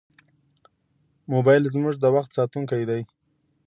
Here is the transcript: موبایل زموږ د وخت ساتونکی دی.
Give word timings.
موبایل 1.33 1.63
زموږ 1.73 1.95
د 1.99 2.05
وخت 2.15 2.31
ساتونکی 2.37 2.83
دی. 2.89 3.01